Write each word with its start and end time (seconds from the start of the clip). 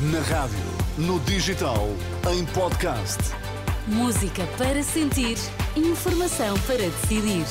Na 0.00 0.20
rádio, 0.20 0.56
no 0.96 1.20
digital, 1.20 1.86
em 2.32 2.46
podcast. 2.54 3.18
Música 3.86 4.46
para 4.56 4.82
sentir, 4.82 5.36
informação 5.76 6.58
para 6.60 6.78
decidir. 6.78 7.44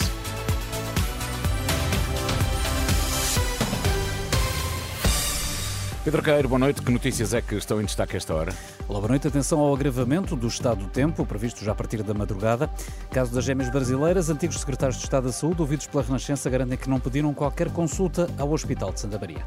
Pedro 6.03 6.23
Queiro, 6.23 6.49
boa 6.49 6.57
noite. 6.57 6.81
Que 6.81 6.91
notícias 6.91 7.35
é 7.35 7.41
que 7.43 7.53
estão 7.53 7.79
em 7.79 7.85
destaque 7.85 8.15
a 8.15 8.17
esta 8.17 8.33
hora? 8.33 8.51
Olá, 8.87 8.97
boa 8.97 9.09
noite. 9.09 9.27
Atenção 9.27 9.59
ao 9.59 9.71
agravamento 9.71 10.35
do 10.35 10.47
estado 10.47 10.85
do 10.85 10.89
tempo, 10.89 11.23
previsto 11.27 11.63
já 11.63 11.73
a 11.73 11.75
partir 11.75 12.01
da 12.01 12.15
madrugada. 12.15 12.67
Caso 13.11 13.31
das 13.31 13.43
gêmeas 13.43 13.69
brasileiras, 13.69 14.27
antigos 14.27 14.59
secretários 14.59 14.97
de 14.97 15.03
Estado 15.03 15.25
da 15.25 15.31
Saúde, 15.31 15.61
ouvidos 15.61 15.85
pela 15.85 16.01
Renascença, 16.01 16.49
garantem 16.49 16.79
que 16.79 16.89
não 16.89 16.99
pediram 16.99 17.31
qualquer 17.31 17.69
consulta 17.69 18.27
ao 18.39 18.51
Hospital 18.51 18.91
de 18.91 19.01
Santa 19.01 19.19
Maria. 19.19 19.45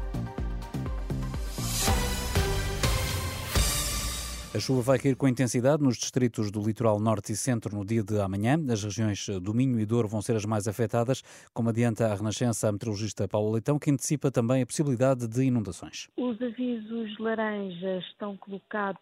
A 4.55 4.59
chuva 4.59 4.83
vai 4.83 4.99
cair 4.99 5.15
com 5.15 5.27
intensidade 5.27 5.81
nos 5.81 5.97
distritos 5.97 6.51
do 6.51 6.63
litoral 6.63 6.99
norte 6.99 7.31
e 7.31 7.35
centro 7.35 7.75
no 7.75 7.83
dia 7.83 8.03
de 8.03 8.19
amanhã. 8.21 8.55
As 8.71 8.83
regiões 8.83 9.27
do 9.41 9.51
Minho 9.51 9.79
e 9.79 9.85
Douro 9.85 10.07
vão 10.07 10.21
ser 10.21 10.35
as 10.35 10.45
mais 10.45 10.67
afetadas, 10.67 11.23
como 11.51 11.69
adianta 11.69 12.05
a 12.05 12.13
Renascença 12.13 12.69
a 12.69 12.71
meteorologista 12.71 13.27
Paulo 13.27 13.51
Leitão, 13.51 13.79
que 13.79 13.89
antecipa 13.89 14.29
também 14.29 14.61
a 14.61 14.65
possibilidade 14.65 15.27
de 15.27 15.43
inundações. 15.43 16.07
Os 16.15 16.39
avisos 16.39 17.17
laranjas 17.17 18.03
estão 18.05 18.37
colocados 18.37 19.01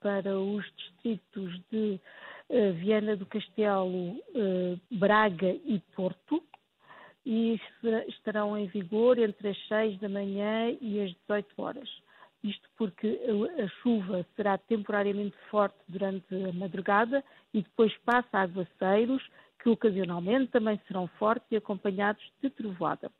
para 0.00 0.40
os 0.40 0.64
distritos 0.78 1.60
de 1.70 2.00
uh, 2.48 2.72
Viana 2.80 3.16
do 3.16 3.26
Castelo, 3.26 4.12
uh, 4.12 4.80
Braga 4.90 5.58
e 5.66 5.78
Porto 5.94 6.42
e 7.26 7.60
estarão 8.08 8.56
em 8.56 8.66
vigor 8.68 9.18
entre 9.18 9.50
as 9.50 9.68
6 9.68 10.00
da 10.00 10.08
manhã 10.08 10.74
e 10.80 11.02
as 11.02 11.10
18 11.28 11.48
horas. 11.58 12.05
Isto 12.42 12.68
porque 12.76 13.20
a 13.58 13.68
chuva 13.82 14.24
será 14.36 14.58
temporariamente 14.58 15.36
forte 15.50 15.78
durante 15.88 16.32
a 16.34 16.52
madrugada 16.52 17.24
e 17.52 17.62
depois 17.62 17.96
passa 18.04 18.28
a 18.38 18.42
aguaceiros, 18.42 19.22
que 19.58 19.68
ocasionalmente 19.68 20.52
também 20.52 20.80
serão 20.86 21.08
fortes 21.18 21.46
e 21.50 21.56
acompanhados 21.56 22.22
de 22.42 22.50
trovoada. 22.50 23.10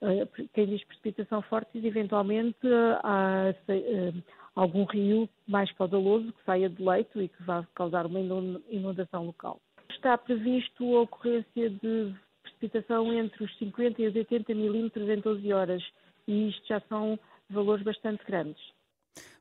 Eh, 0.00 0.28
quem 0.52 0.66
diz 0.66 0.84
precipitação 0.84 1.42
forte 1.42 1.70
diz 1.74 1.84
eventualmente 1.84 2.58
há 3.02 3.52
eh, 3.68 4.12
algum 4.54 4.84
rio 4.84 5.28
mais 5.46 5.70
caudaloso 5.72 6.32
que 6.32 6.44
saia 6.44 6.68
do 6.68 6.88
leito 6.88 7.20
e 7.20 7.28
que 7.28 7.42
vá 7.42 7.66
causar 7.74 8.06
uma 8.06 8.20
inundação 8.20 9.26
local. 9.26 9.60
Está 9.90 10.16
previsto 10.16 10.96
a 10.96 11.00
ocorrência 11.02 11.70
de 11.70 12.14
precipitação 12.42 13.12
entre 13.12 13.42
os 13.42 13.58
50 13.58 14.00
e 14.02 14.06
os 14.06 14.14
80 14.14 14.54
milímetros 14.54 15.08
em 15.08 15.20
12 15.20 15.52
horas 15.52 15.82
e 16.28 16.48
isto 16.50 16.66
já 16.66 16.80
são 16.88 17.18
valores 17.50 17.84
bastante 17.84 18.24
grandes. 18.24 18.62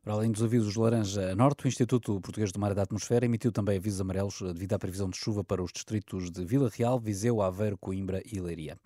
Para 0.04 0.14
além 0.14 0.32
dos 0.32 0.42
avisos 0.42 0.76
laranja 0.76 1.32
a 1.32 1.36
norte, 1.36 1.66
o 1.66 1.68
Instituto 1.68 2.20
Português 2.22 2.52
do 2.52 2.60
Mar 2.60 2.72
e 2.72 2.76
da 2.76 2.84
Atmosfera 2.84 3.26
emitiu 3.26 3.52
também 3.52 3.78
avisos 3.78 4.00
amarelos 4.00 4.42
devido 4.42 4.74
à 4.74 4.80
previsão 4.80 5.10
de 5.10 5.18
chuva 5.18 5.44
para 5.44 5.62
os 5.62 5.72
distritos 5.72 6.32
de 6.32 6.46
Vila 6.46 6.70
Real, 6.74 6.98
Viseu, 7.00 7.42
Aveiro, 7.42 7.78
Coimbra 7.78 8.22
e 8.26 8.40
Leiria. 8.40 8.78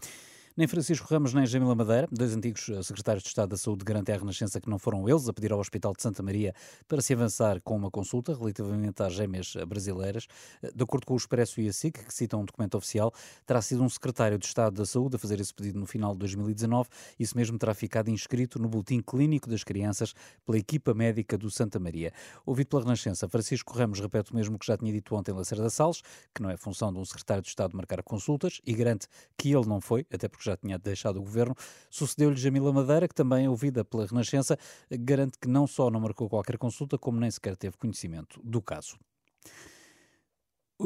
Nem 0.58 0.68
Francisco 0.68 1.08
Ramos 1.10 1.34
nem 1.34 1.46
Jamila 1.46 1.74
Madeira, 1.74 2.10
dois 2.12 2.36
antigos 2.36 2.68
eh, 2.68 2.84
secretários 2.84 3.24
de 3.24 3.30
Estado 3.30 3.52
da 3.52 3.58
Saúde, 3.58 3.86
garantem 3.86 4.14
à 4.14 4.18
Renascença 4.18 4.60
que 4.60 4.70
não 4.70 4.78
foram 4.78 5.08
eles 5.08 5.30
a 5.30 5.32
pedir 5.32 5.54
ao 5.54 5.60
Hospital 5.60 5.94
de 5.94 6.02
Santa 6.02 6.22
Maria 6.22 6.54
para 6.90 7.02
se 7.02 7.14
avançar 7.14 7.62
com 7.62 7.74
uma 7.74 7.90
consulta 7.90 8.36
relativamente 8.36 9.02
às 9.02 9.14
gêmeas 9.14 9.54
eh, 9.56 9.66
brasileiras. 9.66 10.28
Eh, 10.62 10.70
de 10.76 10.84
acordo 10.84 11.06
com 11.06 11.14
o 11.14 11.18
Expresso 11.18 11.62
e 11.62 11.70
a 11.70 11.74
SIC, 11.74 12.04
que 12.06 12.14
citam 12.14 12.42
um 12.42 12.46
documento 12.46 12.76
oficial, 12.76 13.14
terá 13.46 13.62
sido 13.62 13.82
um 13.82 13.88
secretário 13.88 14.38
de 14.38 14.46
Estado 14.46 14.76
da 14.76 14.86
Saúde 14.86 15.16
a 15.16 15.20
fazer 15.20 15.40
esse 15.40 15.54
pedido 15.54 15.80
no 15.80 15.86
final 15.86 16.12
de 16.12 16.20
2019. 16.20 16.90
Isso 17.18 17.38
mesmo 17.38 17.58
terá 17.58 17.74
ficado 17.74 18.10
inscrito 18.10 18.60
no 18.60 18.68
Boletim 18.68 19.02
Clínico 19.02 19.50
das 19.50 19.64
Crianças 19.64 20.14
pela 20.46 20.58
equipa 20.58 20.94
médica 20.94 21.38
do 21.38 21.50
Santa 21.50 21.80
Maria. 21.80 22.12
Ouvido 22.46 22.68
pela 22.68 22.84
Renascença, 22.84 23.26
Francisco 23.30 23.74
Ramos 23.74 24.02
repete 24.02 24.34
o 24.34 24.36
mesmo 24.36 24.60
que 24.60 24.66
já 24.66 24.76
tinha 24.78 24.92
dito 24.92 25.16
ontem 25.16 25.32
em 25.32 25.36
Lacerda 25.36 25.70
Salles, 25.70 26.02
que 26.36 26.42
não 26.42 26.50
é 26.50 26.58
função 26.58 26.92
de 26.92 27.00
um 27.00 27.06
secretário 27.06 27.42
de 27.42 27.48
Estado 27.48 27.74
marcar 27.74 28.04
consultas 28.04 28.60
e 28.66 28.74
garante 28.74 29.08
que 29.38 29.54
ele 29.54 29.66
não 29.66 29.80
foi, 29.80 30.06
até 30.12 30.28
porque 30.28 30.41
já 30.44 30.58
tinha 30.58 30.78
deixado 30.78 31.18
o 31.18 31.22
governo. 31.22 31.56
Sucedeu-lhe 31.90 32.38
Jamila 32.38 32.72
Madeira, 32.72 33.08
que 33.08 33.16
também, 33.16 33.48
ouvida 33.48 33.84
pela 33.84 34.06
Renascença, 34.06 34.58
garante 34.92 35.38
que 35.40 35.48
não 35.48 35.68
só 35.68 35.90
não 35.90 36.00
marcou 36.00 36.30
qualquer 36.30 36.58
consulta, 36.58 36.98
como 36.98 37.20
nem 37.20 37.32
sequer 37.32 37.56
teve 37.56 37.78
conhecimento 37.78 38.40
do 38.44 38.62
caso. 38.62 38.98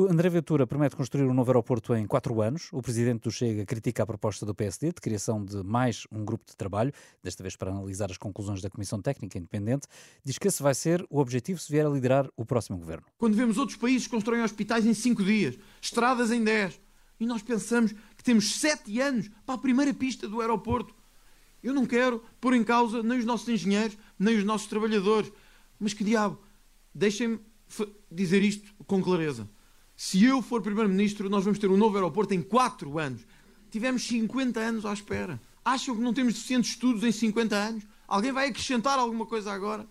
André 0.03 0.27
Ventura 0.29 0.67
promete 0.67 0.95
construir 0.95 1.23
um 1.23 1.33
novo 1.33 1.49
aeroporto 1.51 1.95
em 1.95 2.05
quatro 2.05 2.41
anos. 2.41 2.67
O 2.73 2.81
presidente 2.81 3.23
do 3.23 3.31
Chega 3.31 3.65
critica 3.65 4.03
a 4.03 4.05
proposta 4.05 4.45
do 4.45 4.53
PSD 4.53 4.87
de 4.87 4.99
criação 4.99 5.43
de 5.43 5.63
mais 5.63 6.05
um 6.11 6.25
grupo 6.25 6.43
de 6.45 6.55
trabalho, 6.57 6.91
desta 7.23 7.41
vez 7.41 7.55
para 7.55 7.71
analisar 7.71 8.11
as 8.11 8.17
conclusões 8.17 8.61
da 8.61 8.69
Comissão 8.69 9.01
Técnica 9.01 9.37
Independente. 9.37 9.87
Diz 10.23 10.37
que 10.37 10.49
esse 10.49 10.61
vai 10.61 10.73
ser 10.73 11.05
o 11.09 11.19
objetivo 11.19 11.59
se 11.59 11.71
vier 11.71 11.85
a 11.85 11.89
liderar 11.89 12.29
o 12.35 12.45
próximo 12.45 12.77
governo. 12.77 13.05
Quando 13.17 13.35
vemos 13.35 13.57
outros 13.57 13.77
países 13.77 14.05
constroem 14.05 14.43
hospitais 14.43 14.85
em 14.85 14.93
cinco 14.93 15.23
dias, 15.23 15.57
estradas 15.81 16.29
em 16.29 16.43
dez, 16.43 16.79
e 17.19 17.25
nós 17.25 17.41
pensamos 17.41 17.93
que 18.15 18.23
temos 18.23 18.55
sete 18.55 18.99
anos 18.99 19.29
para 19.45 19.55
a 19.55 19.59
primeira 19.59 19.93
pista 19.93 20.27
do 20.27 20.41
aeroporto. 20.41 20.93
Eu 21.63 21.73
não 21.73 21.85
quero 21.85 22.23
pôr 22.39 22.53
em 22.53 22.63
causa 22.63 23.01
nem 23.01 23.19
os 23.19 23.25
nossos 23.25 23.47
engenheiros, 23.47 23.97
nem 24.19 24.37
os 24.37 24.43
nossos 24.43 24.67
trabalhadores. 24.67 25.31
Mas 25.79 25.93
que 25.93 26.03
diabo, 26.03 26.39
deixem-me 26.93 27.39
dizer 28.11 28.43
isto 28.43 28.73
com 28.85 29.01
clareza. 29.01 29.49
Se 29.95 30.23
eu 30.23 30.41
for 30.41 30.61
Primeiro-Ministro, 30.61 31.29
nós 31.29 31.43
vamos 31.43 31.57
ter 31.57 31.69
um 31.69 31.77
novo 31.77 31.95
aeroporto 31.95 32.33
em 32.33 32.41
quatro 32.41 32.99
anos. 32.99 33.25
Tivemos 33.71 34.05
50 34.05 34.59
anos 34.59 34.85
à 34.85 34.93
espera. 34.93 35.41
Acham 35.63 35.95
que 35.95 36.01
não 36.01 36.13
temos 36.13 36.35
suficientes 36.35 36.71
estudos 36.71 37.03
em 37.03 37.11
50 37.11 37.55
anos? 37.55 37.83
Alguém 38.07 38.31
vai 38.31 38.49
acrescentar 38.49 38.99
alguma 38.99 39.25
coisa 39.25 39.51
agora? 39.51 39.87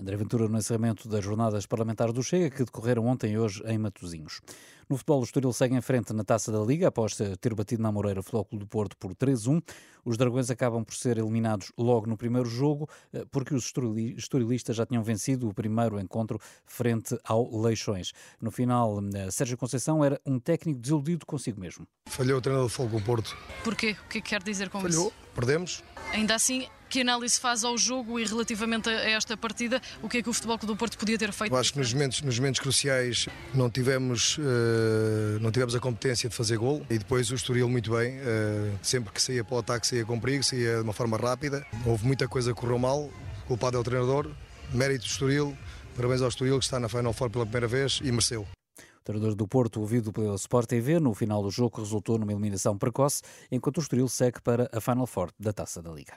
André 0.00 0.16
Ventura 0.16 0.48
no 0.48 0.56
encerramento 0.56 1.06
das 1.06 1.22
jornadas 1.22 1.66
parlamentares 1.66 2.14
do 2.14 2.22
Chega, 2.22 2.48
que 2.48 2.64
decorreram 2.64 3.06
ontem 3.06 3.32
e 3.34 3.38
hoje 3.38 3.62
em 3.66 3.76
Matosinhos. 3.76 4.40
No 4.88 4.96
futebol, 4.96 5.20
o 5.20 5.24
Estoril 5.24 5.52
segue 5.52 5.76
em 5.76 5.80
frente 5.82 6.12
na 6.14 6.24
Taça 6.24 6.50
da 6.50 6.58
Liga, 6.58 6.88
após 6.88 7.14
ter 7.14 7.54
batido 7.54 7.82
na 7.82 7.92
Moreira 7.92 8.20
o 8.20 8.24
Clube 8.24 8.64
do 8.64 8.66
Porto 8.66 8.96
por 8.96 9.14
3-1. 9.14 9.62
Os 10.02 10.16
Dragões 10.16 10.50
acabam 10.50 10.82
por 10.82 10.94
ser 10.94 11.18
eliminados 11.18 11.70
logo 11.76 12.06
no 12.06 12.16
primeiro 12.16 12.48
jogo, 12.48 12.88
eh, 13.12 13.26
porque 13.30 13.54
os 13.54 13.70
estorilistas 14.16 14.74
já 14.74 14.86
tinham 14.86 15.02
vencido 15.02 15.48
o 15.48 15.54
primeiro 15.54 16.00
encontro 16.00 16.40
frente 16.64 17.16
ao 17.22 17.60
Leixões. 17.60 18.12
No 18.40 18.50
final, 18.50 18.98
eh, 19.14 19.30
Sérgio 19.30 19.58
Conceição 19.58 20.02
era 20.02 20.18
um 20.24 20.40
técnico 20.40 20.80
desiludido 20.80 21.26
consigo 21.26 21.60
mesmo. 21.60 21.86
Falhou 22.06 22.38
o 22.38 22.40
treinador 22.40 22.68
do 22.68 22.74
Clube 22.74 22.96
do 22.96 23.02
Porto. 23.02 23.36
Porquê? 23.62 23.96
O 24.06 24.08
que 24.08 24.18
é 24.18 24.20
que 24.22 24.30
quer 24.30 24.42
dizer 24.42 24.70
com 24.70 24.80
Falhou. 24.80 25.08
isso? 25.08 25.16
Perdemos. 25.34 25.84
Ainda 26.12 26.34
assim, 26.34 26.66
que 26.90 27.00
análise 27.00 27.38
faz 27.38 27.62
ao 27.62 27.78
jogo 27.78 28.18
e 28.18 28.24
relativamente 28.24 28.90
a 28.90 29.10
esta 29.10 29.36
partida, 29.36 29.80
o 30.02 30.08
que 30.08 30.18
é 30.18 30.22
que 30.22 30.28
o 30.28 30.32
Futebol 30.32 30.58
Clube 30.58 30.74
do 30.74 30.76
Porto 30.76 30.98
podia 30.98 31.16
ter 31.16 31.32
feito? 31.32 31.54
Eu 31.54 31.56
acho 31.56 31.72
que 31.72 31.78
nos 31.78 31.92
momentos, 31.94 32.20
nos 32.20 32.36
momentos 32.36 32.60
cruciais 32.60 33.28
não 33.54 33.70
tivemos, 33.70 34.36
uh, 34.38 35.38
não 35.40 35.52
tivemos 35.52 35.74
a 35.76 35.80
competência 35.80 36.28
de 36.28 36.34
fazer 36.34 36.58
gol 36.58 36.84
e 36.90 36.98
depois 36.98 37.30
o 37.30 37.34
Estoril 37.36 37.68
muito 37.68 37.92
bem, 37.92 38.18
uh, 38.18 38.78
sempre 38.82 39.12
que 39.12 39.22
saía 39.22 39.44
para 39.44 39.54
o 39.54 39.58
ataque 39.60 39.86
saía 39.86 40.04
com 40.04 40.18
perigo, 40.18 40.42
saía 40.42 40.76
de 40.76 40.82
uma 40.82 40.92
forma 40.92 41.16
rápida. 41.16 41.64
Houve 41.86 42.04
muita 42.04 42.26
coisa 42.26 42.52
que 42.52 42.60
correu 42.60 42.78
mal, 42.78 43.08
culpado 43.46 43.76
é 43.76 43.80
o 43.80 43.84
treinador, 43.84 44.28
mérito 44.74 45.04
do 45.04 45.10
Estoril, 45.10 45.56
parabéns 45.96 46.22
ao 46.22 46.28
Estoril 46.28 46.58
que 46.58 46.64
está 46.64 46.80
na 46.80 46.88
Final 46.88 47.12
Four 47.12 47.30
pela 47.30 47.46
primeira 47.46 47.68
vez 47.68 48.00
e 48.02 48.10
mereceu. 48.10 48.48
Treinador 49.10 49.34
do 49.34 49.48
Porto, 49.48 49.80
ouvido 49.80 50.12
pela 50.12 50.36
Sport 50.36 50.68
TV, 50.68 51.00
no 51.00 51.12
final 51.14 51.42
do 51.42 51.50
jogo 51.50 51.80
resultou 51.80 52.16
numa 52.16 52.30
eliminação 52.30 52.78
precoce, 52.78 53.22
enquanto 53.50 53.78
o 53.78 53.80
Estoril 53.80 54.08
segue 54.08 54.40
para 54.40 54.70
a 54.72 54.80
Final 54.80 55.06
Four 55.06 55.30
da 55.36 55.52
Taça 55.52 55.82
da 55.82 55.90
Liga. 55.90 56.14